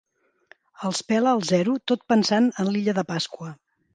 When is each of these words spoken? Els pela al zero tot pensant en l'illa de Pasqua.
Els 0.89 1.01
pela 1.11 1.33
al 1.37 1.43
zero 1.51 1.77
tot 1.91 2.07
pensant 2.13 2.49
en 2.65 2.71
l'illa 2.77 2.99
de 3.01 3.07
Pasqua. 3.13 3.53